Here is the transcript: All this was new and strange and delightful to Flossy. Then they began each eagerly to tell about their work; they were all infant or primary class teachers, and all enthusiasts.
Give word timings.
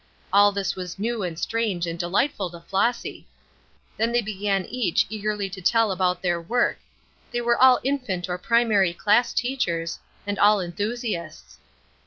All 0.33 0.51
this 0.51 0.75
was 0.75 0.97
new 0.97 1.21
and 1.21 1.37
strange 1.37 1.85
and 1.85 1.99
delightful 1.99 2.49
to 2.49 2.61
Flossy. 2.61 3.27
Then 3.97 4.11
they 4.11 4.23
began 4.23 4.65
each 4.65 5.05
eagerly 5.11 5.47
to 5.51 5.61
tell 5.61 5.91
about 5.91 6.23
their 6.23 6.41
work; 6.41 6.79
they 7.31 7.39
were 7.41 7.55
all 7.61 7.79
infant 7.83 8.27
or 8.27 8.39
primary 8.39 8.93
class 8.95 9.31
teachers, 9.31 9.99
and 10.25 10.39
all 10.39 10.59
enthusiasts. 10.59 11.59